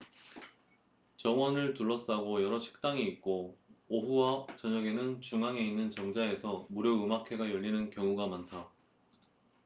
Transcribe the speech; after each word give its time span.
정원을 1.17 1.75
둘러싸고 1.75 2.41
여러 2.41 2.59
식당이 2.59 3.03
있고 3.09 3.55
오후와 3.87 4.47
저녁에는 4.55 5.21
중앙에 5.21 5.61
있는 5.63 5.91
정자에서 5.91 6.65
무료 6.71 7.03
음악회가 7.05 7.47
열리는 7.47 7.91
경우가 7.91 8.25
많다 8.25 8.67